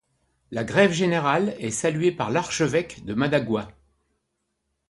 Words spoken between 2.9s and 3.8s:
de Managua.